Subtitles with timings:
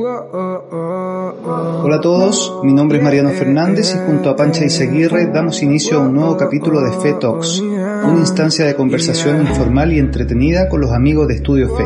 [0.00, 5.98] Hola a todos, mi nombre es Mariano Fernández y junto a Pancha Izaguirre damos inicio
[5.98, 10.82] a un nuevo capítulo de Fe Talks, una instancia de conversación informal y entretenida con
[10.82, 11.82] los amigos de Estudio Fe.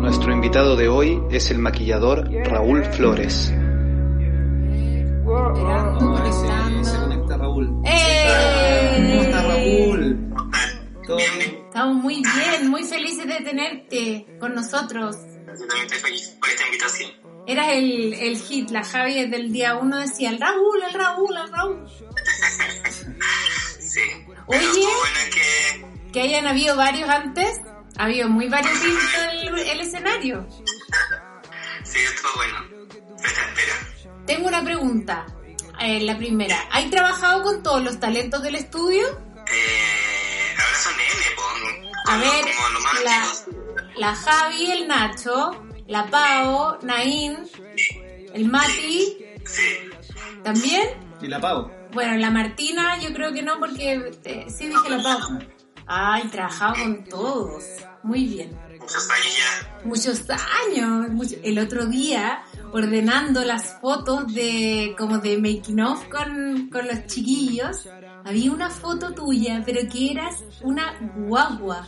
[0.00, 3.54] Nuestro invitado de hoy es el maquillador Raúl Flores.
[7.38, 7.80] Raúl.
[7.86, 9.08] ¡Eh!
[9.08, 10.18] ¿Cómo está Raúl?
[11.06, 11.64] ¿Todo bien?
[11.66, 15.16] Estamos muy bien, muy felices de tenerte con nosotros.
[15.46, 17.12] Yo también estoy feliz por esta invitación.
[17.46, 21.36] Eras el, el hit, la Javi desde el día uno decía el Raúl, el Raúl,
[21.36, 21.86] el Raúl.
[23.94, 24.00] Sí.
[24.46, 24.58] Oye.
[24.58, 26.10] bueno que...
[26.12, 27.60] Que hayan habido varios antes,
[27.96, 30.48] ha habido muy variopinto el, el escenario.
[31.84, 32.58] Sí, estuvo bueno.
[33.22, 33.74] Espera.
[34.26, 35.26] Tengo una pregunta,
[35.80, 36.66] eh, la primera.
[36.70, 39.06] ¿Hay trabajado con todos los talentos del estudio?
[39.06, 41.24] Eh, ahora son N.
[42.06, 43.53] A ver, Como lo más la.
[43.96, 47.36] La Javi, el Nacho, la Pao, Naín,
[48.32, 49.18] el Mati.
[50.42, 50.88] ¿también?
[51.20, 51.70] ¿Y la pago?
[51.92, 55.38] Bueno, la Martina yo creo que no porque eh, sí dije la Pau.
[55.86, 57.64] Ay, trabajado con todos.
[58.02, 58.58] Muy bien.
[58.78, 59.80] Muchos años ya.
[59.84, 60.24] Muchos
[60.66, 61.32] años.
[61.42, 62.42] El otro día,
[62.74, 67.88] ordenando las fotos de como de making of con, con los chiquillos,
[68.24, 71.86] había una foto tuya, pero que eras una guagua.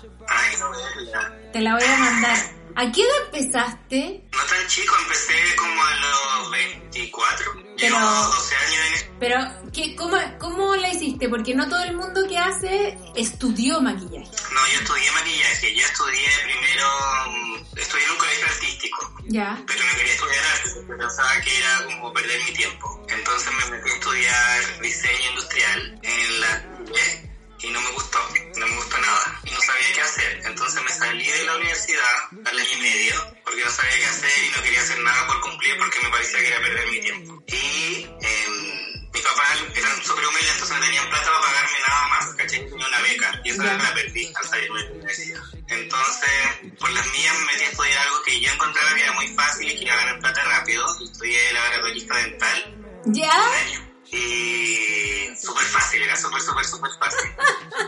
[1.53, 2.37] Te la voy a mandar.
[2.78, 4.22] ¿A qué edad empezaste?
[4.32, 7.52] No tan chico, empecé como a los 24.
[7.55, 9.18] Pero- Llevo 12 años en.
[9.18, 9.36] Pero,
[9.72, 11.28] ¿qué, cómo, ¿cómo la hiciste?
[11.28, 14.28] Porque no todo el mundo que hace estudió maquillaje.
[14.52, 15.74] No, yo estudié maquillaje.
[15.74, 16.86] Yo estudié primero...
[17.30, 19.12] mm, Estudié en un colegio artístico.
[19.28, 19.58] ¿Ya?
[19.66, 23.06] pero no quería estudiar arte porque pensaba que era como perder mi tiempo.
[23.08, 28.18] Entonces me metí a estudiar diseño industrial en la UNE y no me gustó,
[28.56, 30.40] no me gustó nada y no sabía qué hacer.
[30.46, 32.02] Entonces me salí de la universidad
[32.77, 35.98] y medio porque no sabía qué hacer y no quería hacer nada por cumplir porque
[36.02, 37.42] me parecía que era perder mi tiempo.
[37.46, 39.42] Y em, mi papá
[39.74, 42.68] eran súper humildes, entonces no tenían plata para pagarme nada más, ¿cachai?
[42.68, 45.42] Tenía una beca y esa la perdí al salirme de la universidad.
[45.68, 46.30] Entonces,
[46.78, 49.70] por las mías me metí a estudiar algo que yo encontraba que era muy fácil
[49.70, 50.84] y que iba a ganar plata rápido.
[51.02, 53.30] Estudié laboratorista dental ¿Ya?
[54.11, 57.30] Y súper fácil, era súper, súper, súper fácil.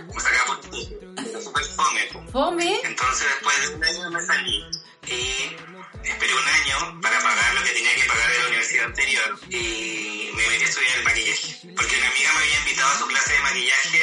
[0.15, 0.97] Me sacaba por ti.
[1.29, 2.31] Era súper fome.
[2.33, 2.81] Fome.
[2.85, 4.65] Entonces después de un año me salí
[9.51, 11.59] y me metí a estudiar el maquillaje.
[11.77, 14.03] Porque una amiga me había invitado a su clase de maquillaje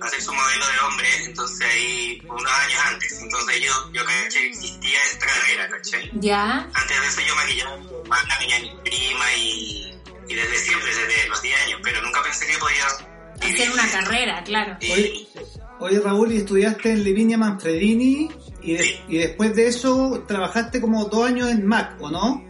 [0.00, 3.18] a hacer su modelo de hombre, entonces ahí unos años antes.
[3.22, 6.10] Entonces yo, yo caché que existía esta carrera, ¿cachai?
[6.20, 6.70] ¿Ya?
[6.74, 9.94] Antes de eso yo maquillaba a mi hermana, a mi prima y,
[10.28, 12.84] y desde siempre, desde los 10 años, pero nunca pensé que podía
[13.42, 14.76] Hacer una carrera, claro.
[14.80, 15.28] Y- Oye,
[15.80, 18.30] oye Raúl, y estudiaste en Livinia Manfredini
[18.62, 22.42] y, de- y después de eso trabajaste como dos años en Mac, ¿o no?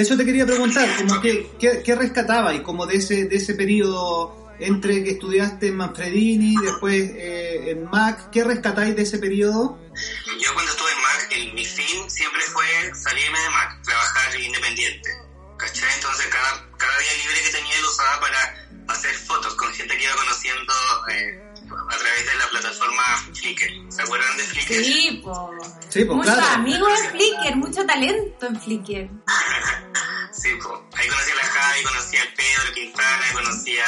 [0.00, 3.54] Eso te quería preguntar, como que, ¿qué, qué rescataba y como de ese, de ese
[3.54, 9.78] periodo entre que estudiaste en Manfredini, después eh, en Mac, ¿qué rescatáis de ese periodo?
[10.40, 15.10] Yo cuando estuve en Mac, el- mi fin siempre fue salirme de Mac, trabajar independiente.
[15.58, 15.88] ¿Cachai?
[15.94, 20.04] Entonces cada, cada día libre que tenía lo usaba para hacer fotos con gente que
[20.04, 20.72] iba conociendo
[21.12, 23.02] eh, a través de la plataforma
[23.34, 23.92] Flickr.
[23.92, 24.84] ¿Se acuerdan de Flickr?
[24.84, 25.50] Sí, po.
[25.90, 26.54] Sí, pues Muchos claro.
[26.54, 29.10] amigos en Flickr, mucho talento en Flickr.
[30.32, 30.88] Sí, po.
[30.96, 33.84] ahí conocí a la Javi, conocí al Pedro Quintana, conocí a,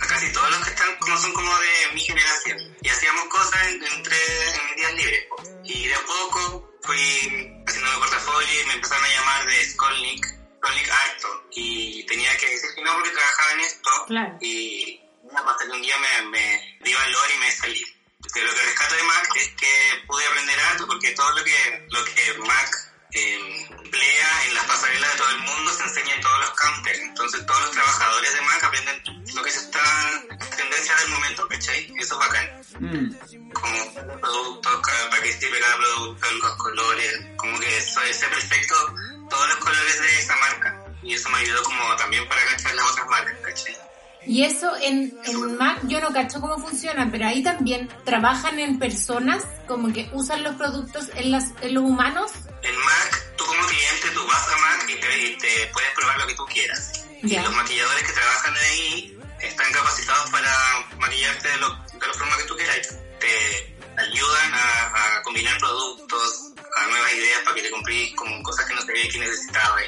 [0.00, 2.58] a casi todos los que están como son como de mi generación.
[2.80, 5.24] Y hacíamos cosas en- entre en mis días libres.
[5.28, 5.42] po.
[5.64, 10.26] Y de a poco fui haciendo mi portafolio y me empezaron a llamar de Skolnick,
[10.58, 11.28] Skolnick Harto.
[11.50, 13.90] Y tenía que decir que no porque trabajaba en esto.
[14.06, 14.38] Claro.
[14.40, 15.00] Y
[15.34, 17.84] hasta que un día me, me di valor y me salí.
[18.22, 21.86] Porque lo que rescato de Mac es que pude aprender harto porque todo lo que,
[21.90, 22.70] lo que Mac
[23.14, 26.98] eh, emplea en las pasarelas de todo el mundo se enseña en todos los counters.
[27.00, 29.02] Entonces todos los trabajadores de Mac aprenden
[29.34, 29.82] lo que se está
[30.56, 31.92] tendencia del momento, ¿cachai?
[31.98, 32.62] Eso es bacán.
[32.80, 33.52] Mm.
[33.52, 38.94] Como productos, cada- para que sirve cada producto, los colores, como que eso, ese perfecto,
[39.28, 40.78] todos los colores de esa marca.
[41.02, 43.76] Y eso me ayudó como también para cachar las otras marcas, ¿cachai?
[44.26, 48.78] Y eso en, en Mac yo no cacho cómo funciona, pero ahí también trabajan en
[48.78, 52.30] personas como que usan los productos en, las, en los humanos.
[52.62, 56.18] En Mac, tú como cliente, tú vas a Mac y te, y te puedes probar
[56.20, 57.04] lo que tú quieras.
[57.22, 60.50] Y los maquilladores que trabajan ahí están capacitados para
[60.98, 62.96] maquillarte de, lo- de la forma que tú quieras.
[63.20, 68.66] Te ayudan a, a combinar productos, a nuevas ideas para que te comprís como cosas
[68.66, 69.82] que no sabías que necesitabas.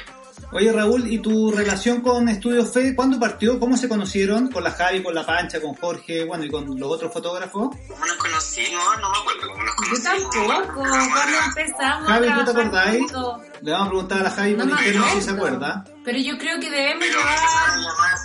[0.51, 3.59] Oye Raúl, ¿y tu relación con Estudio Fe cuándo partió?
[3.59, 4.49] ¿Cómo se conocieron?
[4.51, 7.75] ¿Con la Javi, con la Pancha, con Jorge, bueno, y con los otros fotógrafos?
[7.87, 8.83] ¿Cómo nos conocimos?
[9.01, 10.73] No me acuerdo cómo nos Yo tampoco,
[11.11, 13.41] cuando empezamos Javi, ¿tú te juntos.
[13.61, 15.85] Le vamos a preguntar a la Javi por No me interno si se acuerda.
[16.05, 17.37] Pero yo creo que debemos Pero me llevar...
[17.37, 18.17] empezaron a llamar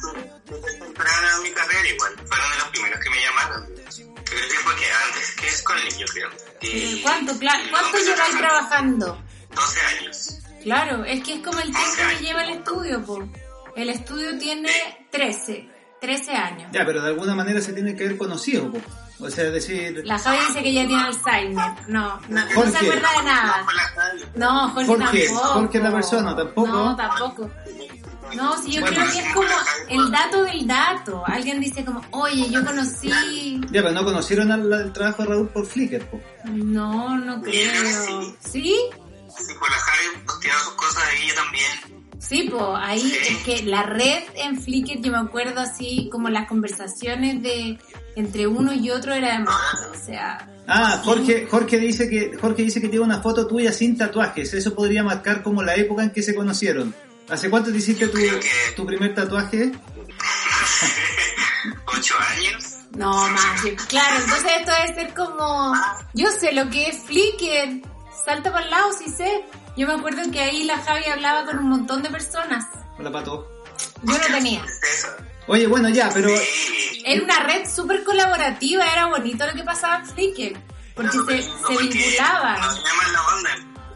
[0.44, 2.12] desde temprano en mi carrera igual.
[2.28, 3.66] Fueron de los primeros que me llamaron.
[4.24, 6.28] Creo que fue que antes que es con yo creo.
[6.62, 9.22] Y ¿Cuánto, cla- ¿Cuánto lleváis trabajando?
[9.54, 10.36] 12 años.
[10.62, 13.28] Claro, es que es como el tiempo que lleva el estudio, po.
[13.76, 14.70] El estudio tiene
[15.10, 15.68] 13,
[16.00, 16.70] 13 años.
[16.72, 18.70] Ya, pero de alguna manera se tiene que haber conocido.
[18.70, 18.78] po.
[19.22, 21.72] O sea, decir, La Javi dice que ya tiene Alzheimer.
[21.88, 23.66] No, no, no se acuerda de nada.
[24.34, 25.46] No, Jorge, Jorge, tampoco.
[25.48, 26.66] Jorge es la persona, ¿tampoco?
[26.68, 27.50] No, tampoco.
[28.34, 28.96] No, sí, yo Bueno.
[28.96, 29.48] creo que es como
[29.88, 31.22] el dato del dato.
[31.26, 33.10] Alguien dice como, oye, yo conocí...
[33.70, 36.06] ya, pero no conocieron al, al trabajo de Raúl por Flickr.
[36.06, 36.20] po.
[36.46, 38.34] No, no creo.
[38.40, 38.74] ¿Sí?
[39.46, 41.70] Sí, pues la Javi posteaba sus cosas ahí, yo también.
[42.18, 46.46] Sí, pues ahí es que la red en Flickr, yo me acuerdo así como las
[46.48, 47.78] conversaciones de
[48.14, 52.80] entre uno y otro era de o sea, Ah, Jorge, Jorge dice que Jorge dice
[52.80, 54.52] que tiene una foto tuya sin tatuajes.
[54.54, 56.94] Eso podría marcar como la época en que se conocieron.
[57.28, 58.18] ¿Hace cuánto te hiciste tu,
[58.76, 59.72] tu primer tatuaje?
[61.86, 62.64] ¿Ocho años?
[62.96, 63.62] no más.
[63.88, 65.72] Claro, entonces esto debe ser como,
[66.14, 67.82] yo sé lo que es Flickr,
[68.30, 69.44] salta para el lado, sí sé.
[69.76, 72.64] Yo me acuerdo que ahí la Javi hablaba con un montón de personas.
[72.98, 73.64] Hola, Pato.
[74.02, 74.64] Yo no tenía.
[75.48, 76.28] Oye, bueno, ya, pero.
[77.04, 80.60] Era una red súper colaborativa, era bonito lo que pasaba en Flickr,
[80.94, 82.60] porque se, se Porque vinculaban.
[82.60, 83.50] Nos llaman la onda.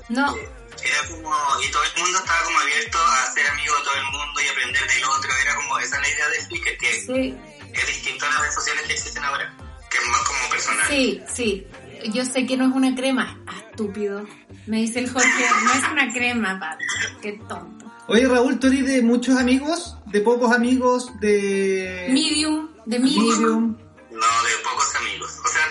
[0.08, 1.30] No, Era como,
[1.62, 4.48] y todo el mundo estaba como abierto a ser amigo de todo el mundo y
[4.48, 5.30] aprender del otro.
[5.42, 7.36] Era como, esa es la idea de Flickr, que sí.
[7.72, 9.54] es distinto a las redes sociales que existen ahora,
[9.90, 10.86] que es más como personal.
[10.88, 11.66] Sí, sí.
[12.12, 13.38] Yo sé que no es una crema.
[13.46, 14.24] Ah, estúpido.
[14.66, 15.28] Me dice el Jorge,
[15.64, 16.84] no es una crema, papi.
[17.22, 17.84] Qué tonto.
[18.08, 19.96] Oye, Raúl, ¿tú eres de muchos amigos?
[20.06, 21.10] ¿De pocos amigos?
[21.20, 23.24] ¿De Medium, de medium.
[23.26, 23.76] medium?
[24.10, 25.40] No, de pocos amigos.
[25.44, 25.62] O sea,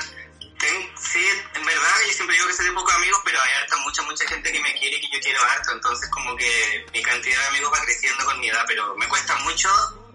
[0.59, 1.19] ten- sí,
[1.55, 4.25] en verdad yo siempre digo que soy de pocos amigos, pero hay harta, mucha, mucha
[4.27, 5.71] gente que me quiere y que yo quiero harto.
[5.73, 9.35] Entonces como que mi cantidad de amigos va creciendo con mi edad, pero me cuesta
[9.45, 9.69] mucho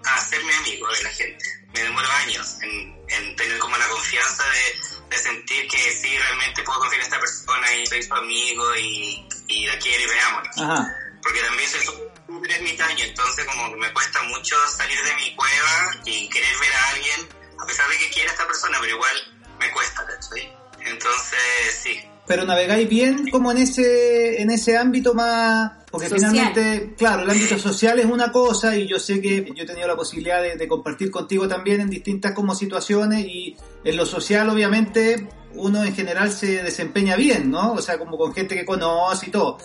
[0.05, 1.45] hacerme amigo de la gente.
[1.73, 6.63] Me demoro años en, en tener como la confianza de, de sentir que sí, realmente
[6.63, 10.51] puedo confiar en esta persona y soy su amigo y, y la quiero y.
[10.57, 10.97] Ajá.
[11.23, 15.97] Porque también soy súper ermitaño, entonces como que me cuesta mucho salir de mi cueva
[16.05, 17.29] y querer ver a alguien,
[17.59, 20.57] a pesar de que quiera a esta persona, pero igual me cuesta, ¿cachai?
[20.81, 22.09] Entonces, sí.
[22.29, 26.31] Pero navegáis bien como en ese en ese ámbito más porque Social.
[26.31, 29.89] finalmente, claro, el ámbito social es una cosa y yo sé que yo he tenido
[29.89, 34.51] la posibilidad de, de compartir contigo también en distintas como situaciones y en lo social
[34.51, 37.73] obviamente uno en general se desempeña bien, ¿no?
[37.73, 39.59] O sea, como con gente que conoce y todo.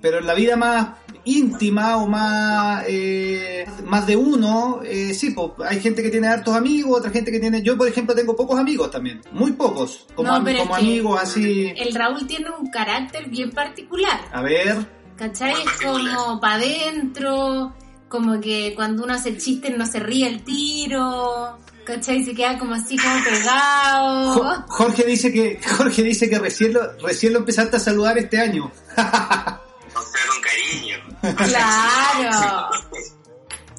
[0.00, 0.88] Pero en la vida más
[1.24, 6.54] íntima o más eh, más de uno, eh, sí, pues hay gente que tiene hartos
[6.54, 7.62] amigos, otra gente que tiene...
[7.62, 11.72] Yo, por ejemplo, tengo pocos amigos también, muy pocos, como, No, am- amigos así...
[11.76, 14.20] El Raúl tiene un carácter bien particular.
[14.32, 15.52] A ver, ¿Cachai?
[15.52, 17.74] Es como para adentro,
[18.08, 21.58] como que cuando uno hace chistes no se ríe el tiro.
[21.84, 22.24] ¿Cachai?
[22.24, 24.34] Se queda como así como pegado.
[24.34, 28.38] Jo- Jorge dice que Jorge dice que recién lo, recién lo empezaste a saludar este
[28.40, 28.70] año.
[29.96, 30.96] O sea, con cariño.
[31.36, 32.70] Claro.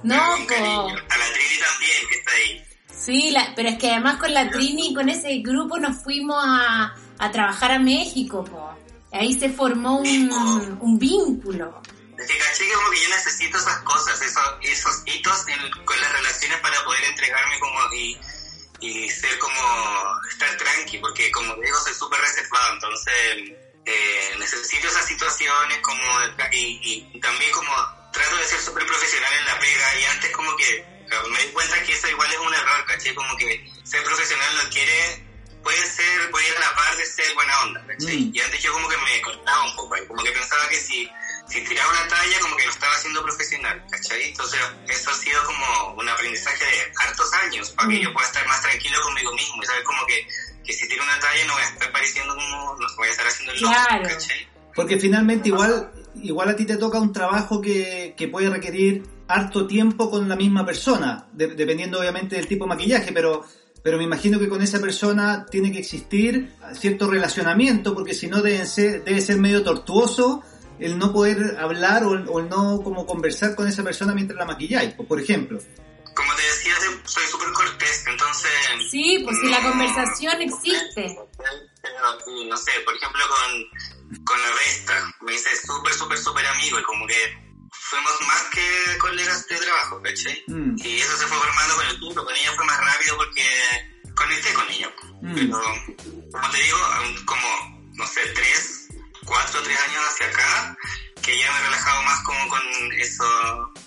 [0.04, 0.96] No, con cariño.
[1.10, 2.64] A la Trini también, que está ahí.
[2.92, 6.96] Sí, la- pero es que además con la Trini, con ese grupo nos fuimos a,
[7.20, 8.76] a trabajar a México, po.
[9.12, 11.82] Ahí se formó un, un vínculo.
[12.18, 16.00] Es que caché que como que yo necesito esas cosas, esos, esos hitos en- con
[16.02, 18.18] las relaciones para poder entregarme como y,
[18.82, 19.56] y ser como,
[20.32, 23.14] estar tranqui, porque como digo, soy súper reservado, entonces
[23.88, 26.04] eh, necesito esas situaciones como,
[26.52, 26.80] y,
[27.14, 27.72] y también como
[28.12, 30.86] trato de ser súper profesional en la pega y antes como que
[31.32, 34.70] me di cuenta que eso igual es un error, caché, como que ser profesional no
[34.70, 35.24] quiere,
[35.64, 38.32] puede ser, puede ir a la par de ser buena onda, caché, Mm.
[38.36, 41.10] y antes yo como que me cortaba un poco ahí, como que pensaba que si
[41.48, 44.22] si tiraba una talla como que lo estaba haciendo profesional, ¿cachai?
[44.32, 48.02] Entonces eso ha sido como un aprendizaje de hartos años para que Mm.
[48.02, 50.28] yo pueda estar más tranquilo conmigo mismo y saber como que,
[50.66, 52.17] que si tiro una talla no voy a estar pareciendo no
[53.66, 54.04] Claro.
[54.04, 54.38] ¿cachai?
[54.76, 59.68] Porque finalmente igual igual a ti te toca un trabajo que, que puede requerir harto
[59.68, 63.44] tiempo con la misma persona, de- dependiendo obviamente del tipo de maquillaje, pero
[63.84, 68.42] pero me imagino que con esa persona tiene que existir cierto relacionamiento, porque si no
[68.42, 70.42] debe ser, debe ser medio tortuoso
[70.80, 74.38] el no poder hablar o, el- o el no como conversar con esa persona mientras
[74.38, 75.60] la maquilláis, por- por ejemplo.
[76.18, 76.74] Como te decía,
[77.06, 78.52] soy súper cortés, entonces...
[78.90, 81.16] Sí, pues si la no- conversación existe.
[82.50, 86.84] No sé, por ejemplo con, con la Vesta, me hice súper, súper, súper amigo y
[86.84, 87.38] como que
[87.72, 90.44] fuimos más que colegas de trabajo, ¿cachai?
[90.48, 90.76] Mm.
[90.84, 93.44] Y eso se fue formando con el tiempo, con ella fue más rápido porque
[94.16, 94.92] conecté con ella.
[95.22, 95.36] Mm.
[95.36, 95.62] Pero,
[96.32, 96.78] como te digo,
[99.28, 100.78] cuatro o tres años hacia acá,
[101.22, 102.62] que ya me he relajado más como con
[103.00, 103.24] eso.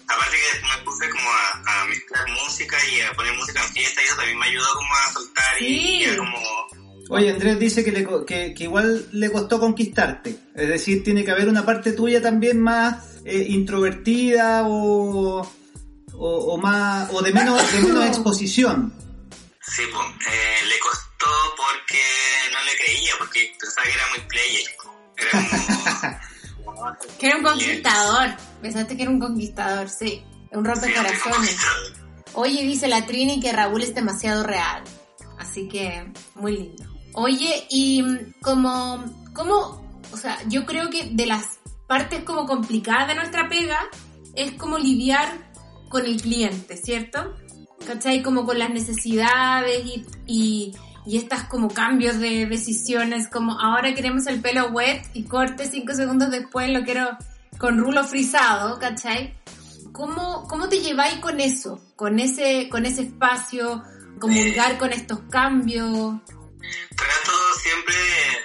[0.06, 1.30] Aparte que me puse como
[1.66, 4.94] a, mezclar música y a poner música en fiesta y eso también me ayudó como
[4.94, 6.38] a soltar y, a como...
[7.10, 10.38] Oye, Andrés dice que, le, que, que, igual le costó conquistarte.
[10.54, 15.42] Es decir, tiene que haber una parte tuya también más eh, introvertida o,
[16.12, 18.94] o, más o de menos, de menos exposición.
[19.60, 22.00] Sí, pues, eh, le costó porque
[22.52, 24.70] no le creía, porque pensaba que era muy player.
[27.18, 28.30] Que era un conquistador.
[28.62, 30.24] Pensaste que era un conquistador, sí.
[30.52, 31.58] Un rompecorazones.
[32.34, 34.82] Oye, dice la Trini que Raúl es demasiado real.
[35.38, 36.84] Así que, muy lindo.
[37.14, 43.08] Oye, y mm, como, como, o sea, yo creo que de las partes como complicadas
[43.08, 43.80] de nuestra pega
[44.34, 45.50] es como lidiar
[45.88, 47.34] con el cliente, ¿cierto?
[47.86, 48.22] ¿Cachai?
[48.22, 54.26] Como con las necesidades y, y, y estas como cambios de decisiones, como ahora queremos
[54.26, 57.16] el pelo wet y corte cinco segundos después lo quiero
[57.58, 59.34] con rulo frisado, ¿cachai?
[59.92, 61.80] ¿Cómo, cómo te lleváis con eso?
[61.96, 63.82] Con ese, con ese espacio,
[64.18, 66.20] comulgar con estos cambios.
[66.96, 67.94] Trato siempre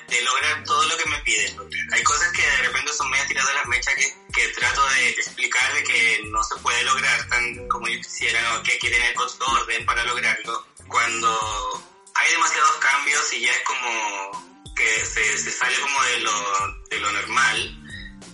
[0.09, 1.55] de, lograr todo lo que me piden.
[1.93, 5.73] Hay cosas que de repente son medio tiradas las mechas que, que trato de explicar
[5.73, 8.63] de que no se puede lograr tan como yo quisiera, ¿no?
[8.63, 9.13] que hay que tener
[9.61, 10.65] orden para lograrlo.
[10.87, 16.99] Cuando hay demasiados cambios y ya es como que se, sale como de lo, de
[16.99, 17.83] lo normal,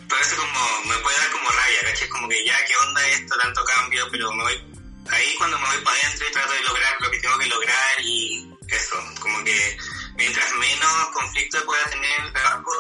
[0.10, 2.10] parece como, me puede dar como raya, ¿cachai?
[2.10, 3.38] Como que ya, ¿qué onda esto?
[3.38, 4.64] Tanto cambio, pero me voy,
[5.10, 8.02] ahí cuando me voy para adentro y trato de lograr lo que tengo que lograr
[8.02, 9.78] y eso, como que
[10.16, 12.72] mientras menos conflicto pueda tener el trabajo,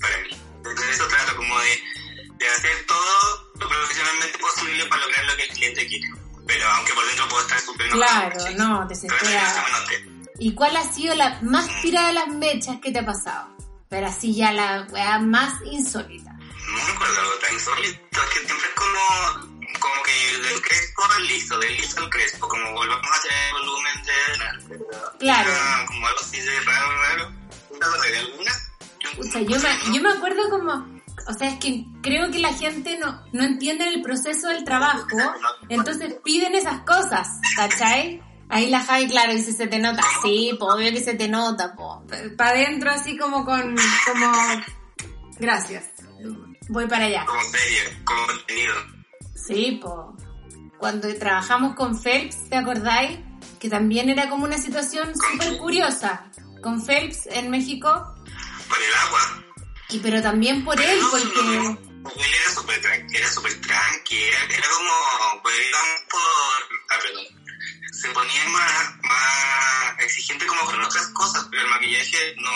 [0.00, 0.30] para mí.
[0.56, 1.82] Entonces eso trato como de,
[2.38, 6.19] de hacer todo lo profesionalmente posible para lograr lo que el cliente quiere.
[6.50, 8.54] Pero aunque por dentro puedo estar súper Claro, ¿cachai?
[8.56, 9.64] no, Trato de que no se desespera.
[9.64, 10.32] me note.
[10.40, 13.48] ¿Y cuál ha sido la más tirada de las mechas que te ha pasado?
[13.88, 16.32] Pero así ya la weá más insólita.
[16.32, 19.48] No me acuerdo algo tan insólito, es que siempre es como,
[19.80, 23.52] como que del crespo al liso, del liso al crespo, como volvamos a tener el
[23.52, 25.18] volumen de...
[25.18, 25.50] Claro.
[25.54, 27.32] Ah, como algo así de raro, raro.
[27.70, 28.52] ¿Te acuerdas de alguna?
[29.18, 32.52] O sea, yo me, yo me acuerdo como, o sea, es que creo que la
[32.52, 35.16] gente no, no entiende el proceso del trabajo,
[35.68, 38.22] entonces piden esas cosas, ¿cachai?
[38.48, 41.74] Ahí la Javi, claro, dice, se te nota, sí, po, obvio que se te nota,
[41.74, 42.04] po.
[42.36, 43.76] Para adentro así como con,
[44.06, 44.32] como,
[45.38, 45.84] gracias,
[46.68, 47.24] voy para allá.
[47.26, 48.74] Como serie, como contenido.
[49.34, 50.16] Sí, po.
[50.78, 53.20] Cuando trabajamos con Phelps, ¿te acordáis?
[53.58, 56.24] Que también era como una situación súper curiosa.
[56.62, 57.88] Con Phelps en México,
[58.68, 59.49] Por el agua.
[59.90, 61.42] Y pero también por él, No, porque...
[61.42, 61.90] no, no.
[62.16, 66.20] Él era súper tranqui, era súper tranqui, era, era como, pues digamos por,
[66.90, 67.24] ah, perdón,
[67.92, 72.50] se ponía más, más exigente como con otras cosas, pero el maquillaje no,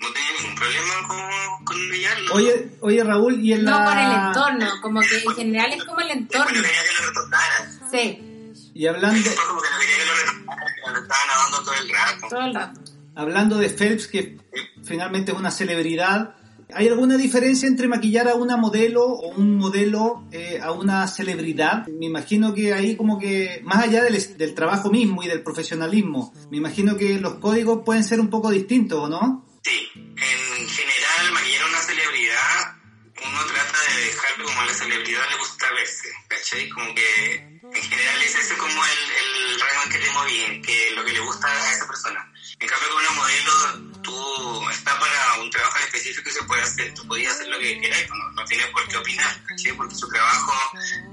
[0.00, 2.34] no tenía ningún problema con, con brillarlo.
[2.34, 3.84] Oye, oye Raúl, y en No la...
[3.84, 6.46] con el entorno, como que en general es como el entorno.
[6.54, 7.70] yo quería que lo retocara.
[7.90, 11.62] Sí, Y hablando, Después como que no quería que lo retocara, que lo estaba nadando
[11.64, 12.28] todo el rato.
[12.30, 12.80] todo el rato.
[13.18, 14.38] Hablando de Phelps, que
[14.84, 16.36] finalmente es una celebridad,
[16.72, 21.88] ¿hay alguna diferencia entre maquillar a una modelo o un modelo eh, a una celebridad?
[21.88, 26.32] Me imagino que ahí como que, más allá del, del trabajo mismo y del profesionalismo,
[26.52, 29.44] me imagino que los códigos pueden ser un poco distintos, ¿o no?
[29.64, 32.78] Sí, en general maquillar a una celebridad,
[33.26, 36.68] uno trata de dejarlo como a la celebridad le gusta verse, ¿cachai?
[36.68, 40.90] Como que en general es ese como el, el rango en que te bien, que
[40.94, 42.32] lo que le gusta a esa persona.
[42.60, 46.92] En cambio con una modelo, tú está para un trabajo específico y se puede hacer,
[46.94, 49.72] tú podías hacer lo que quieras, no, no tienes por qué opinar, ¿cachai?
[49.76, 50.52] Porque su trabajo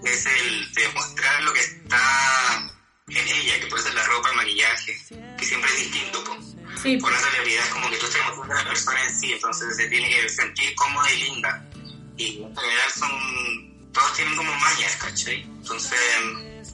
[0.03, 2.71] es el de mostrar lo que está
[3.07, 4.97] en ella, que puede ser la ropa, el maquillaje,
[5.37, 6.35] que siempre es distinto, po
[6.81, 9.33] Sí, con una celebridad es como que tú estás mostrando a la persona en sí,
[9.33, 11.65] entonces se tiene que sentir cómoda y linda.
[12.17, 15.41] Y en general son, todos tienen como mañas, ¿cachai?
[15.41, 15.99] Entonces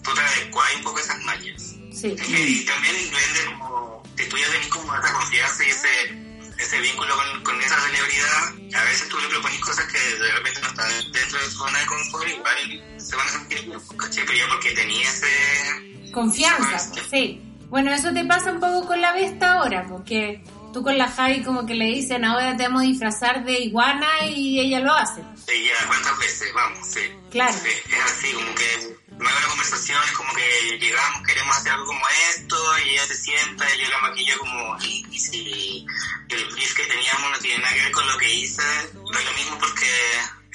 [0.04, 1.76] tú te adecuas un poco esas mañas.
[1.94, 2.16] sí.
[2.28, 7.16] Y también depende como, si tú ya tenés como esa confianza y ese, ese vínculo
[7.16, 11.12] con, con esa celebridad, a veces tú le propones cosas que de repente no están
[11.12, 14.26] dentro de su zona de confort, igual se van a sentir bien, ¿cachai?
[14.26, 16.12] Pero ya porque tenía ese...
[16.12, 17.42] Confianza, sí.
[17.70, 21.42] Bueno, eso te pasa un poco con la Vesta ahora, porque tú con la Javi
[21.44, 25.22] como que le dicen ahora te vamos a disfrazar de iguana y ella lo hace.
[25.22, 26.54] Ya, ¿cuántas veces?
[26.54, 27.00] Vamos, sí.
[27.30, 27.54] Claro.
[27.54, 32.06] Sí, es así, como que la conversación, es como que llegamos, queremos hacer algo como
[32.36, 35.86] esto, y ella se sienta, y yo la maquillo como, y, si
[36.30, 39.34] el brief que teníamos no tiene nada que ver con lo que hice, es lo
[39.34, 39.88] mismo porque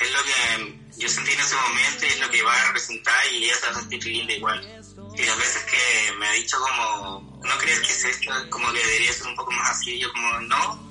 [0.00, 3.32] es lo que yo sentí en ese momento y es lo que va a representar
[3.32, 4.84] y ella se va a sentir linda igual.
[5.16, 8.32] Y las veces que me ha dicho como, ¿no crees que es esto?
[8.50, 10.86] Como que debería ser un poco más así, yo como, no,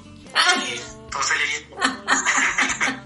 [0.58, 0.80] y
[1.12, 1.66] todo sale bien.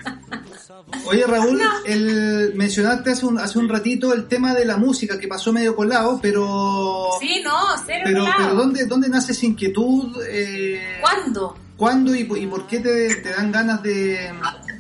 [1.06, 5.28] Oye Raúl, el, mencionaste hace un, hace un ratito el tema de la música que
[5.28, 7.10] pasó medio colado, pero...
[7.20, 8.38] Sí, no, cero Pero, colado.
[8.38, 10.22] pero ¿dónde, ¿dónde nace esa inquietud?
[10.28, 11.58] Eh, ¿Cuándo?
[11.78, 14.34] ¿Cuándo y, y por qué te, te dan ganas de,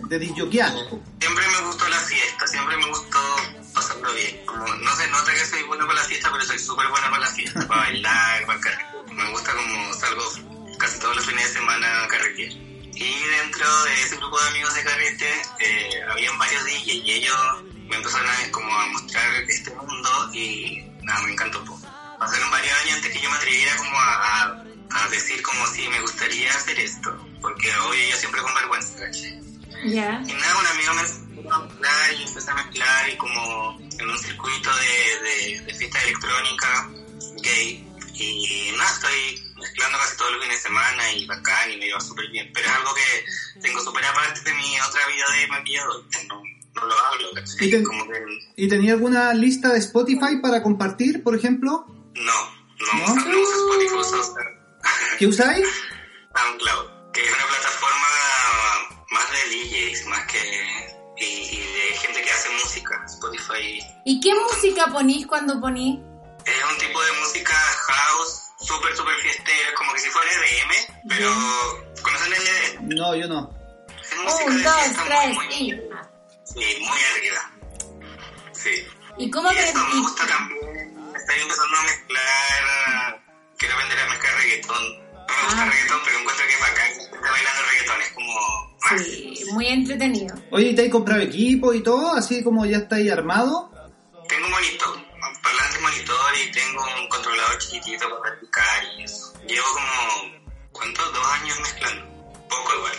[0.09, 0.71] de disjoquear?
[1.19, 3.19] Siempre me gustó la fiesta, siempre me gustó
[3.73, 4.45] pasarlo bien.
[4.45, 7.21] Como, no se nota que soy bueno para la fiesta, pero soy súper bueno para
[7.21, 9.05] la fiesta, para bailar, para carretear.
[9.13, 10.23] Me gusta como salgo
[10.77, 12.51] casi todos los fines de semana a carretear.
[12.99, 17.63] Y dentro de ese grupo de amigos de carrete, eh, habían varios DJs y ellos
[17.87, 21.63] me empezaron a, como a mostrar este mundo y nada, me encantó.
[21.63, 21.79] po.
[22.19, 25.87] Pasaron varios años antes que yo me atreviera como a, a, a decir como si
[25.87, 29.41] me gustaría hacer esto, porque obvio yo siempre con vergüenza, ¿cachai?
[29.85, 30.21] Ya.
[30.27, 34.09] Y nada, un amigo me empezó a mezclar y empecé a mezclar y como en
[34.09, 36.89] un circuito de, de, de fiesta electrónica
[37.43, 37.85] gay.
[38.13, 39.48] Y nada, estoy
[39.79, 42.51] mezclando casi todos los fines de semana y bacán y me iba súper bien.
[42.53, 46.03] Pero es algo que tengo súper aparte de mi otra vida de maquillador.
[46.27, 46.43] No,
[46.75, 47.29] no lo hablo.
[47.59, 48.19] ¿Y te- Como que
[48.57, 51.85] ¿Y tenía alguna lista de Spotify para compartir, por ejemplo?
[52.15, 53.03] no, no, ¿No?
[53.13, 54.35] uso- no uso Spotify, uso
[55.17, 55.65] ¿Qué usáis?
[56.35, 58.07] SoundCloud, que es una plataforma
[59.11, 60.95] más de DJs, más que...
[61.17, 63.03] Y, y de gente que hace música.
[63.05, 65.99] Spotify ¿Y qué música ponís cuando ponís?
[66.45, 71.29] Es un tipo de música house, súper, súper fiestera, como que si fuera EDM, pero
[72.01, 72.95] ¿conocen el EDM?
[72.95, 73.49] No, yo no.
[74.01, 74.73] Es Un, dos,
[75.05, 75.71] tres, muy, y...
[76.43, 77.51] sí, muy arriba.
[78.53, 78.69] Sí.
[79.17, 80.97] ¿Y cómo Y eso me gusta también.
[81.15, 83.21] Estoy empezando a mezclar,
[83.57, 84.83] quiero aprender a mezclar reggaetón.
[84.83, 85.65] No me gusta Ah.
[85.65, 88.33] el reggaetón, pero encuentro que es bacán esté bailando reggaetón, es como...
[88.81, 89.01] más.
[89.01, 90.35] Sí, muy entretenido.
[90.51, 92.13] Oye, ¿y te has comprado equipo y todo?
[92.13, 93.71] Así como ya estáis armado.
[97.01, 99.33] Un controlador chiquitito para practicar y eso.
[99.47, 101.13] Llevo como, ¿cuántos?
[101.13, 102.05] Dos años mezclando.
[102.49, 102.93] Poco igual.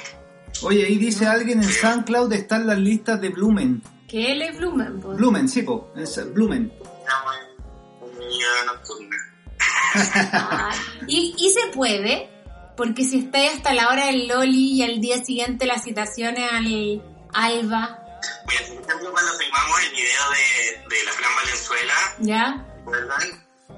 [0.62, 3.82] Oye, ahí dice alguien en SoundCloud están las listas de Blumen.
[4.08, 5.16] Que él es Blumen, pues.
[5.16, 6.72] Blumen, sí, po, es Blumen.
[8.66, 9.16] Nocturna.
[9.94, 10.70] Ah,
[11.06, 12.30] ¿Y, y se puede,
[12.76, 17.02] porque si estáis hasta la hora del Loli y al día siguiente las citaciones al
[17.32, 17.98] Alba,
[18.46, 22.66] Mira, por ejemplo, cuando filmamos el video de, de la Fran Valenzuela, ¿ya?
[22.86, 23.16] ¿verdad?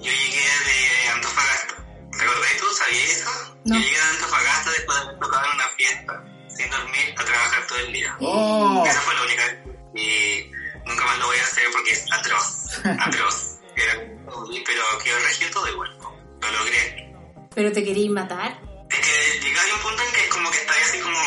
[0.00, 1.74] Yo llegué de Antofagasta.
[2.16, 2.66] ¿Te acordás tú?
[2.74, 3.30] ¿Sabías eso?
[3.64, 3.74] No.
[3.76, 7.66] Yo llegué de Antofagasta después de haber tocado en una fiesta, sin dormir, a trabajar
[7.66, 8.16] todo el día.
[8.20, 8.84] ¡Oh!
[8.86, 9.58] Esa fue la única vez.
[9.94, 10.50] Y
[10.86, 12.80] nunca más lo voy a hacer porque es atroz.
[13.06, 13.58] Atroz.
[13.76, 15.98] Era, pero quedó regio todo igual.
[16.40, 17.14] Lo logré.
[17.54, 18.58] ¿Pero te queréis matar?
[18.90, 21.18] Es que llega a un punto en que es como que estáis así como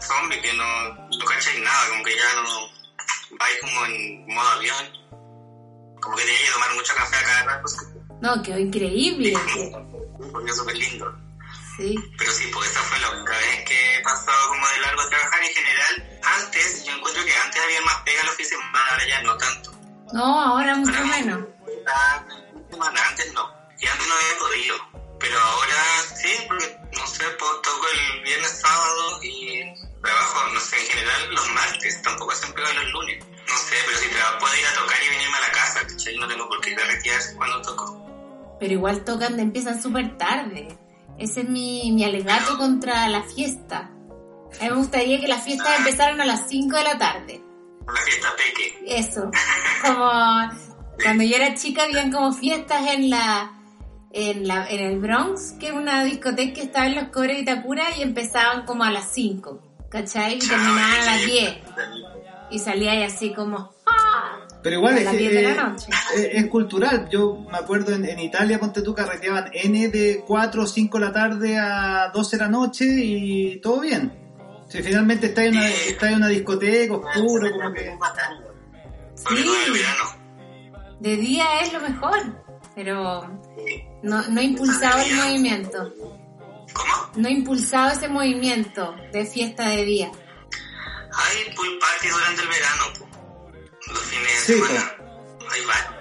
[0.00, 2.76] zombie, que no, no cacháis nada, como que ya no
[3.38, 4.86] vais como en modo avión.
[6.00, 7.68] Como que tenéis que tomar mucho café a cada rato.
[8.20, 9.32] No, quedó increíble.
[9.54, 9.72] que-
[10.32, 11.14] Porque es súper lindo.
[11.76, 11.94] Sí.
[12.16, 15.08] Pero sí, pues esa fue la única vez que he pasado como de largo a
[15.10, 16.20] trabajar en general.
[16.40, 19.36] Antes, yo encuentro que antes había más pega los fines de semana, ahora ya no
[19.36, 19.70] tanto.
[20.14, 21.44] No, ahora mucho menos.
[22.70, 23.50] Semana, antes no.
[23.78, 24.76] Y antes no había podido.
[25.20, 25.76] Pero ahora
[26.20, 29.62] sí, porque no sé, pues, toco el viernes, sábado y
[30.02, 33.24] trabajo, no sé, en general los martes, tampoco hacen pega los lunes.
[33.26, 36.16] No sé, pero si tra- puedo ir a tocar y venirme a la casa, ¿cachai?
[36.18, 38.05] No tengo por qué carretear cuando toco.
[38.58, 40.68] Pero igual tocan, empiezan súper tarde.
[41.18, 43.90] Ese es mi, mi alegato contra la fiesta.
[44.60, 47.42] A mí me gustaría que las fiestas empezaran a las 5 de la tarde.
[47.86, 48.98] La fiesta peque.
[48.98, 49.30] Eso.
[49.82, 50.10] Como
[51.02, 53.52] cuando yo era chica habían como fiestas en la
[54.12, 57.42] en la en el Bronx, que es una discoteca que estaba en los cobres de
[57.42, 60.36] Itacura y empezaban como a las 5, ¿cachai?
[60.36, 61.56] Y terminaban a las 10
[62.50, 63.75] y salía ahí así como.
[64.66, 65.76] Pero igual A es, las que, 10 de la
[66.16, 67.08] eh, es, es cultural.
[67.08, 71.04] Yo me acuerdo en, en Italia, ponte tú, carreteaban N de 4 o 5 de
[71.04, 74.12] la tarde a 12 de la noche y todo bien.
[74.68, 77.96] Si finalmente está en una, está en una discoteca, oscuro, como que...
[79.30, 80.04] Verano.
[80.98, 82.18] De día es lo mejor,
[82.74, 83.38] pero
[84.02, 85.94] no, no he impulsado el movimiento.
[86.72, 87.12] ¿Cómo?
[87.14, 90.10] No he impulsado ese movimiento de fiesta de día.
[90.10, 93.15] Hay pool party durante el verano, po.
[93.88, 94.92] Los fines de Sí, semana.
[95.50, 95.96] Hay varios.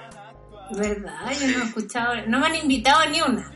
[0.72, 1.32] ¿Verdad?
[1.40, 3.52] Yo no he escuchado, no me han invitado ni una.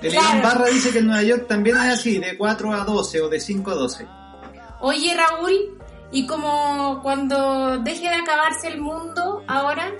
[0.00, 0.28] El Claro.
[0.28, 3.28] Iván Barra dice que en Nueva York también es así, de 4 a 12 o
[3.28, 4.06] de 5 a 12.
[4.80, 5.78] Oye Raúl,
[6.12, 9.90] y como cuando deje de acabarse el mundo ahora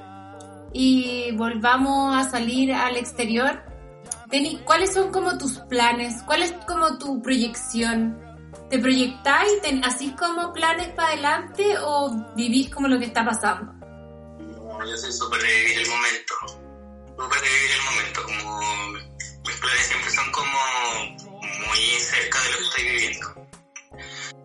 [0.73, 3.63] y volvamos a salir al exterior,
[4.29, 6.23] teni- ¿cuáles son como tus planes?
[6.27, 8.19] ¿Cuál es como tu proyección?
[8.73, 13.71] ¿Te proyectáis ten- así como planes para adelante o vivís como lo que está pasando?
[13.75, 16.35] No, yo soy súper de vivir el momento.
[17.19, 18.23] Súper de vivir el momento.
[18.25, 18.63] Como
[19.47, 20.59] mis planes siempre son como
[21.69, 23.27] muy cerca de lo que estoy viviendo.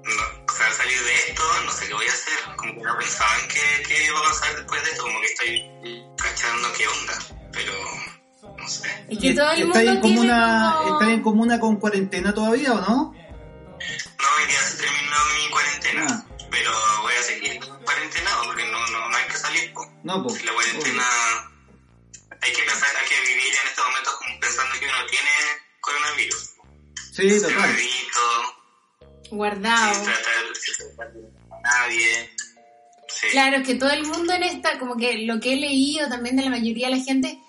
[0.04, 2.56] No, o sea, para salir de esto, no sé qué voy a hacer.
[2.58, 5.28] Como que no pensaba en qué, qué va a pasar después de esto, como que
[5.28, 7.14] estoy cachando qué onda,
[7.54, 7.74] pero
[8.58, 8.90] no sé.
[9.08, 12.34] Es que todo el ¿Está mundo en tiene comuna, como- está en comuna con cuarentena
[12.34, 13.14] todavía o no?
[13.78, 16.26] No, hoy día se terminó mi cuarentena, Ah.
[16.52, 19.74] pero voy a seguir cuarentenado porque no, no, no hay que salir.
[19.74, 19.86] po.
[20.04, 20.44] No, pues.
[20.46, 21.04] La cuarentena
[22.42, 25.30] hay que pensar, hay que vivir en estos momentos como pensando que uno tiene
[25.82, 26.50] coronavirus.
[27.14, 27.52] Sí, total.
[27.52, 28.22] Cerradito,
[29.32, 29.94] guardado.
[29.96, 31.08] sin tratar, sin tratar
[31.52, 32.30] a nadie.
[33.10, 33.28] Sí.
[33.32, 36.36] Claro, es que todo el mundo en esta, como que lo que he leído también
[36.36, 37.40] de la mayoría de la gente,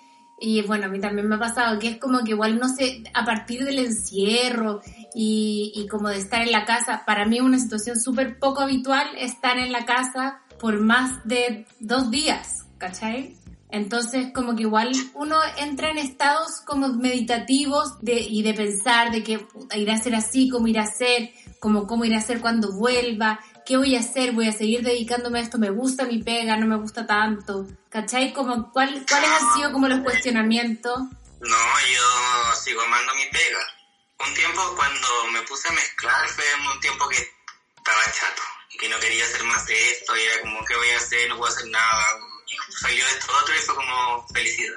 [0.41, 3.03] y bueno, a mí también me ha pasado, que es como que igual no sé,
[3.13, 4.81] a partir del encierro
[5.13, 9.07] y, y como de estar en la casa, para mí una situación súper poco habitual
[9.17, 13.35] estar en la casa por más de dos días, ¿cachai?
[13.71, 19.23] Entonces como que igual uno entra en estados como meditativos de, y de pensar de
[19.23, 19.45] que
[19.75, 23.39] irá a ser así, cómo irá a ser, como cómo irá a ser cuando vuelva,
[23.65, 26.65] qué voy a hacer, voy a seguir dedicándome a esto, me gusta mi pega, no
[26.65, 28.33] me gusta tanto, ¿cachai?
[28.33, 30.97] Como, ¿cuál, ¿Cuáles han sido como los cuestionamientos?
[30.99, 33.78] No, yo sigo amando mi pega.
[34.25, 38.89] Un tiempo cuando me puse a mezclar fue un tiempo que estaba chato y que
[38.89, 41.29] no quería hacer más de esto y era como, ¿qué voy a hacer?
[41.29, 42.05] No puedo hacer nada.
[42.47, 44.75] Y salió esto otro y fue como felicidad.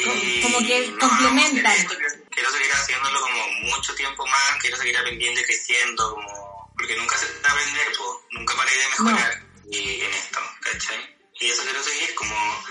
[0.00, 1.84] Y Como que no, complementan.
[1.84, 1.90] no,
[2.30, 7.16] quiero, seguir haciéndolo como mucho tiempo más, quiero seguir aprendiendo y creciendo, como, porque nunca
[7.18, 11.16] se puede aprender, pues, nunca paré de mejorar y en esto, ¿cachai?
[11.40, 12.64] Y eso quiero seguir, como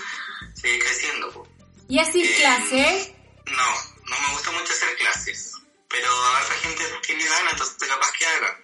[0.54, 1.50] seguir creciendo, pues.
[1.90, 3.14] ¿Y así Eh, clase?
[3.46, 5.52] No, no me gusta mucho hacer clases,
[5.88, 8.60] pero a harta gente tiene ganas, entonces capaz que haga.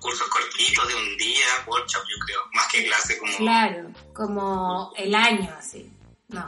[0.00, 3.36] Cursos cortitos de un día, workshop yo creo, más que clase como...
[3.36, 5.90] Claro, como el año así.
[6.28, 6.40] No.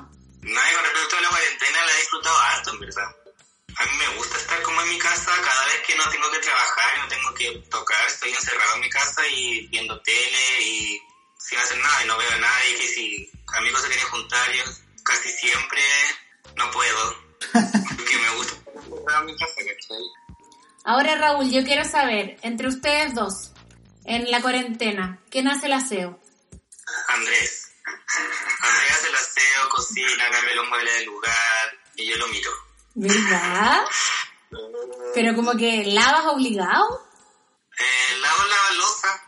[0.42, 3.16] Nada, con respecto a la cuarentena la he disfrutado harto, en verdad.
[3.77, 6.38] A mí me gusta estar como en mi casa cada vez que no tengo que
[6.38, 11.01] trabajar y no tengo que tocar, estoy encerrado en mi casa y viendo tele y
[11.38, 14.64] sin hacer nada y no veo a nadie, que si amigos se quieren juntar, yo
[15.05, 15.81] casi siempre
[16.57, 17.16] no puedo,
[19.36, 20.02] casa, ¿cachai?
[20.84, 23.50] Ahora Raúl, yo quiero saber, entre ustedes dos,
[24.04, 26.18] en la cuarentena, ¿quién hace el aseo?
[27.08, 27.72] Andrés.
[27.86, 32.50] Andrés hace el aseo, cocina, cambia los muebles del lugar y yo lo miro.
[32.94, 33.84] ¿Verdad?
[35.14, 37.06] Pero como que lavas obligado.
[37.78, 39.22] Eh, lavo la losa.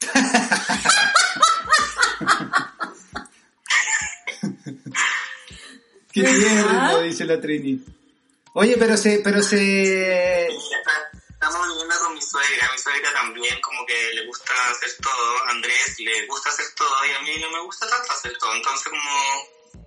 [6.12, 7.82] Qué tierno, dice la Trini.
[8.54, 14.14] Oye, pero se, pero se, Estamos viviendo con mi suegra, mi suegra también como que
[14.14, 17.62] le gusta hacer todo, a Andrés le gusta hacer todo y a mí no me
[17.62, 19.86] gusta tanto hacer todo, entonces como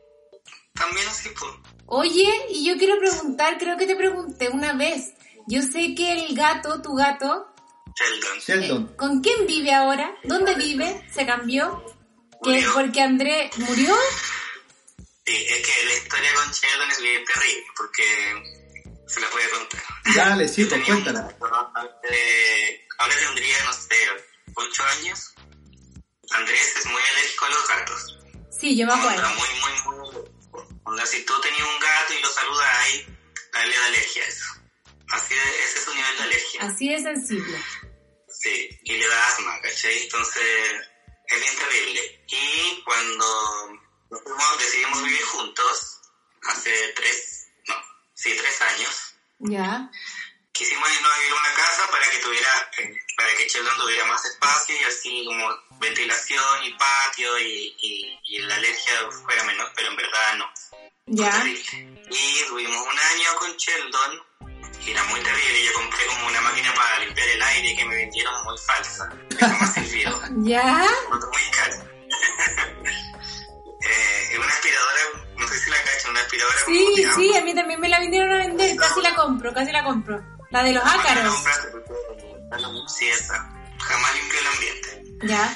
[0.74, 1.52] también así pues.
[1.88, 5.14] Oye, y yo quiero preguntar, creo que te pregunté una vez.
[5.48, 7.54] Yo sé que el gato, tu gato,
[7.96, 8.40] Sheldon.
[8.40, 8.96] Sheldon.
[8.96, 10.16] ¿con quién vive ahora?
[10.24, 11.06] ¿Dónde vive?
[11.14, 11.84] ¿Se cambió?
[12.44, 12.74] ¿Que Murió.
[12.74, 13.94] porque Andrés murió?
[15.32, 18.04] Sí, es que la historia con Sheldon es bien terrible porque
[19.08, 19.82] se la puede contar.
[20.14, 21.38] Dale, sí, pues cuéntala.
[22.04, 23.96] eh, ahora tendría, no sé,
[24.56, 25.34] ocho años.
[26.32, 28.20] Andrés es muy alérgico a los gatos.
[28.60, 29.30] Sí, yo me acuerdo.
[29.30, 31.08] muy, muy, muy alérgico.
[31.08, 33.18] Si tú tenías un gato y lo saludas ahí,
[33.54, 34.46] a él le da alergia a eso.
[35.12, 36.62] Así de, ese es su nivel de alergia.
[36.64, 37.58] Así de sensible.
[38.28, 39.98] Sí, y le da asma, ¿cachai?
[40.04, 40.44] Entonces,
[41.28, 42.26] es bien terrible.
[42.28, 46.00] Y cuando nos fuimos- decidimos vivir juntos,
[46.50, 47.76] hace tres, no,
[48.14, 49.90] sí, tres años, Ya.
[50.52, 54.24] quisimos irnos a vivir una casa para que tuviera, eh, para que Sheldon tuviera más
[54.26, 58.94] espacio y así como ventilación y patio y, y, y la alergia
[59.24, 60.46] fuera menor, pero en verdad no.
[61.08, 61.32] Ya.
[61.32, 62.08] terrible.
[62.12, 64.24] Y tuvimos un año con Sheldon
[64.86, 65.66] y era muy terrible.
[65.66, 69.10] Yo compré como una máquina para limpiar el aire que me vendieron muy falsa.
[69.30, 70.22] Que jamás sirvió.
[70.44, 70.88] Ya.
[71.10, 71.20] muy
[76.72, 78.76] Sí, sí, a mí también me la vinieron a vender.
[78.78, 80.22] Casi la compro, casi la compro.
[80.50, 81.44] La de los ácaros.
[82.88, 83.36] Sí, esa.
[83.80, 85.04] Jamás limpió el ambiente.
[85.24, 85.54] Ya.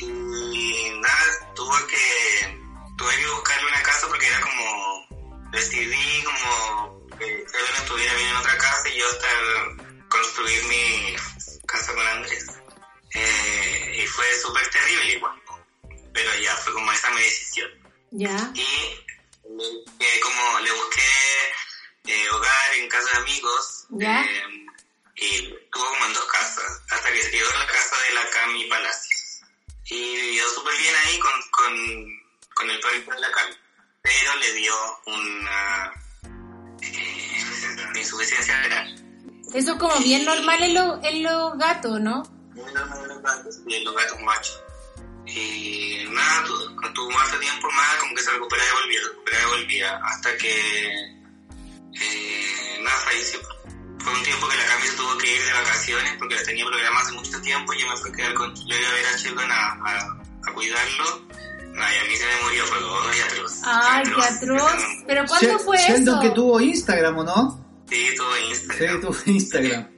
[0.00, 2.58] Y nada, tuve que,
[2.98, 8.36] tuve que buscarle una casa porque era como, decidí como que Sheldon estuviera bien en
[8.36, 11.16] otra casa y yo estar, construir mi
[11.66, 12.46] casa con Andrés.
[13.14, 15.42] Eh, y fue súper terrible igual,
[16.12, 17.70] pero ya fue como esa mi decisión.
[18.10, 18.52] Ya.
[18.54, 19.05] Y
[19.50, 21.02] busqué como, le busqué
[22.04, 23.86] eh, hogar en casa de amigos.
[23.90, 24.22] Ya.
[24.22, 24.66] eh,
[25.18, 28.30] y estuvo como en dos casas, hasta que se quedó en la casa de la
[28.30, 29.40] Cami Palacios.
[29.86, 31.74] Y vivió súper bien ahí con, con,
[32.54, 33.54] con el perrito de la Cami.
[34.02, 34.74] Pero le dio
[35.06, 35.92] una
[36.82, 37.42] eh,
[37.98, 39.02] insuficiencia renal.
[39.54, 42.22] Eso es como bien normal en, lo- en los gatos, ¿no?
[42.54, 44.60] muy normal en los gatos y en los gatos machos.
[45.26, 49.60] Y nada, tu- tuvo harto tiempo más, como que se recuperaba y volvía, recuperaba y
[49.60, 51.16] volvía, hasta que
[52.00, 53.40] eh, nada, falleció.
[53.98, 56.64] Fue un tiempo que la Cami se tuvo que ir de vacaciones porque la tenía
[56.64, 59.06] programada hace mucho tiempo y yo me fui a quedar con, yo iba a ver
[59.06, 61.26] a Sheldon a, a, a cuidarlo.
[61.74, 62.78] Nada, y a mí se me murió, fue
[63.16, 63.52] y atroz.
[63.64, 64.72] Ay, qué atroz.
[65.06, 66.22] Pero ¿cuándo fue Sheldon eso?
[66.22, 67.66] que tuvo Instagram, ¿o no?
[67.90, 69.00] Sí, tuvo Sí, Instagram.
[69.00, 69.88] tuvo Instagram.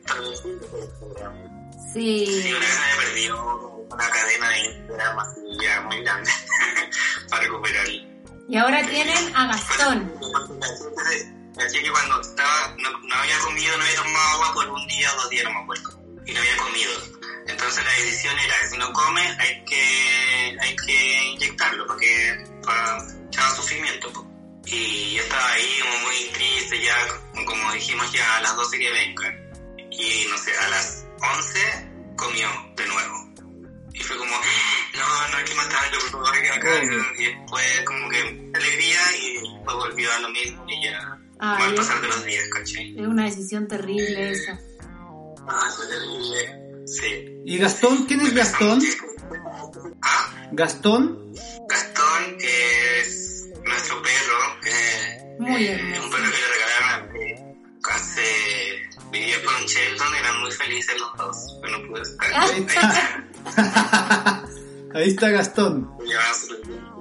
[1.93, 2.51] Sí, Sí.
[2.53, 6.31] una vez me perdió una cadena de Instagram así ya muy grande
[7.31, 8.09] para recuperarlo.
[8.49, 10.13] Y ahora tienen a Gastón.
[11.59, 15.13] Así que cuando estaba, no, no había comido, no había tomado agua por un día
[15.13, 16.03] o dos días, no me acuerdo.
[16.25, 16.93] Y no había comido.
[17.49, 23.51] Entonces la decisión era, si no come, hay que, hay que inyectarlo, porque para echar
[23.57, 24.13] sufrimiento.
[24.13, 24.27] po.
[24.67, 28.91] Y yo estaba ahí como muy triste, ya, como dijimos ya a las 12 que
[28.93, 29.51] vengan.
[29.91, 33.28] Y no sé, a las 11 comió de nuevo.
[33.99, 37.23] Y fue como, no, no hay que matarlo, por favor, hay que.
[37.23, 38.21] Y después como que
[38.55, 41.19] alegría y después volvió a lo mismo y ya.
[41.41, 42.95] Ay, Mal pasar de los días, ¿cachai?
[42.99, 44.59] Es una decisión terrible esa.
[45.49, 46.87] Ah, fue terrible.
[46.87, 47.43] Sí.
[47.45, 48.05] ¿Y Gastón?
[48.07, 48.81] ¿Quién es Gastón?
[50.03, 51.33] Ah, Gastón.
[51.69, 54.59] Gastón es nuestro perro.
[54.67, 56.05] eh, Muy eh, hermoso.
[56.05, 58.89] Un perro que le regalaron eh, hace...
[59.11, 63.25] Vivía con Sheldon, eran muy felices los dos, pero no pude estar.
[63.57, 64.45] Ah.
[64.95, 65.31] Ahí está.
[65.31, 65.91] Gastón.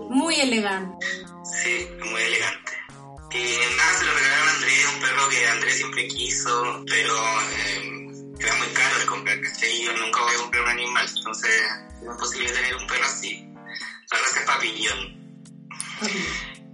[0.09, 1.05] Muy elegante.
[1.43, 2.73] Sí, muy elegante.
[3.31, 8.07] Y nada, se lo regalaron a Andrés, un perro que Andrés siempre quiso, pero eh,
[8.39, 9.69] era muy caro de comprar, ¿cachai?
[9.69, 11.61] Y Yo nunca voy a comprar un animal, entonces
[12.03, 13.47] no es posible tener un perro así.
[14.11, 15.17] La raza es papillón,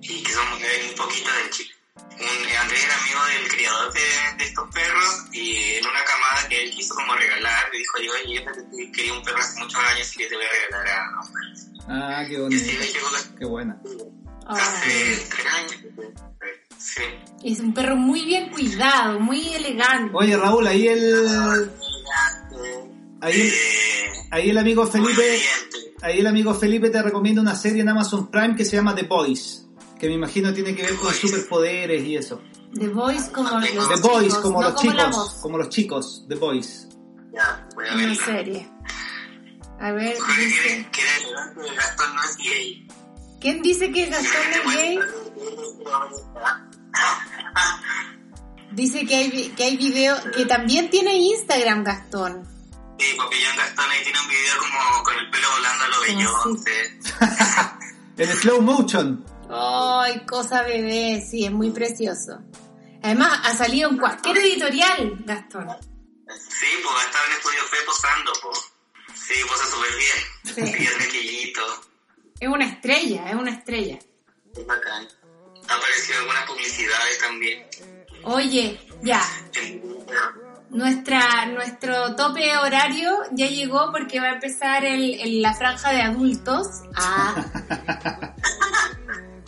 [0.02, 1.73] y que son eh, un poquito de Chile.
[1.96, 4.00] Un, Andrés era amigo del criador de,
[4.40, 8.12] de estos perros y en una camada que él quiso como regalar, le dijo, yo,
[8.14, 11.22] oye, yo quería un perro hace muchos años y que te voy a regalar a
[11.22, 11.84] un perro.
[11.90, 12.64] Ah, qué Y bonito.
[12.66, 13.78] así me llegó Qué buena.
[14.48, 14.58] Ay.
[14.60, 15.76] hace tres años.
[16.80, 17.02] Sí.
[17.44, 20.12] Es un perro muy bien cuidado, muy elegante.
[20.16, 21.28] Oye, Raúl, ahí el,
[23.22, 25.40] ahí el, Eh, ahí el amigo Felipe,
[26.02, 29.04] ahí el amigo Felipe te recomienda una serie en Amazon Prime que se llama The
[29.04, 29.63] Boys,
[30.04, 32.42] que me imagino tiene que ver con superpoderes y eso.
[32.74, 36.36] The Boys como los The chicos, Boys, como no los chicos, como los chicos, The
[36.36, 36.90] Boys.
[37.32, 38.26] Ya, voy a Una verla.
[38.26, 38.70] serie.
[39.80, 40.90] A ver, dice...
[40.92, 42.86] de Gastón no es gay.
[43.40, 45.00] ¿Quién dice que Gastón es gay?
[48.74, 52.44] Dice que hay, que hay video, que también tiene Instagram Gastón.
[53.00, 57.00] Sí, Papillón Gastón ahí tiene un video como con el pelo volando a lo Beyoncé.
[58.18, 59.33] En slow motion.
[59.56, 62.40] Ay, cosa bebé, sí, es muy precioso.
[63.02, 65.68] Además, ha salido en cualquier editorial, Gastón.
[66.28, 68.60] Sí, pues estaba en Estudio Fe posando, pues.
[69.14, 70.76] Sí, posa súper bien.
[70.76, 70.84] Sí.
[70.84, 71.62] Y el requillito.
[72.40, 74.00] Es una estrella, es una estrella.
[74.56, 75.08] Es bacán.
[75.70, 77.66] Ha aparecido algunas publicidades también.
[78.26, 79.22] Oye, ya,
[80.70, 86.02] nuestra, nuestro tope horario ya llegó porque va a empezar el, el- la franja de
[86.02, 86.68] adultos.
[86.96, 87.36] Ah.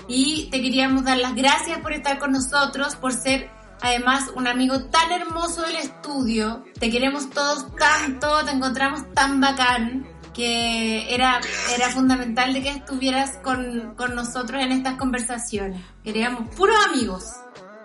[0.08, 3.50] Y te queríamos dar las gracias por estar con nosotros, por ser
[3.82, 6.64] además un amigo tan hermoso del estudio.
[6.80, 11.40] Te queremos todos tanto, te encontramos tan bacán que era,
[11.74, 15.82] era fundamental de que estuvieras con, con nosotros en estas conversaciones.
[16.04, 17.24] Queríamos puros amigos.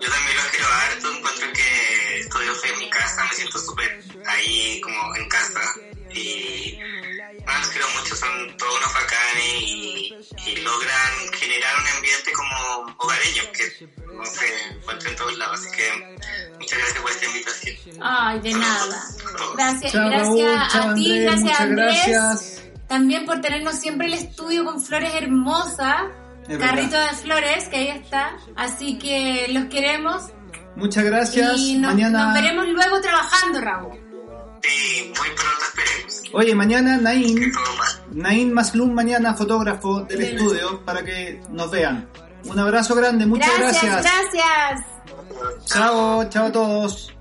[0.00, 4.80] Yo también los quiero harto, encuentro que fe en mi casa, me siento súper ahí
[4.80, 5.60] como en casa
[7.58, 10.14] los quiero mucho, son todos unos bacanes y,
[10.46, 15.70] y logran generar un ambiente como hogareño que no se encuentra en todos lados, así
[15.76, 16.18] que
[16.58, 17.76] muchas gracias por esta invitación.
[18.02, 19.04] Ay, de nada.
[19.56, 22.06] Gracias, Chao, gracias Raúl, a chao, ti, Andrés, gracias Andrés.
[22.06, 22.62] gracias.
[22.88, 26.02] También por tenernos siempre el estudio con flores hermosas.
[26.48, 27.10] Es Carrito verdad.
[27.12, 28.36] de flores, que ahí está.
[28.56, 30.24] Así que los queremos.
[30.74, 31.58] Muchas gracias.
[31.60, 32.24] Y nos, mañana.
[32.24, 34.09] nos veremos luego trabajando, Raúl.
[34.64, 37.52] Y muy pronto esperemos Oye, mañana Nain.
[38.12, 42.08] Nain Maslum, mañana fotógrafo del Del- estudio, para que nos vean.
[42.44, 43.82] Un abrazo grande, muchas gracias.
[44.02, 44.32] gracias.
[44.32, 45.66] gracias.
[45.66, 47.12] Chao, chao a todos.